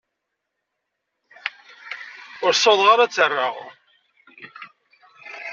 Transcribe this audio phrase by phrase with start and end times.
[2.45, 3.55] Ur ssawḍeɣ ara ad t-rreɣ.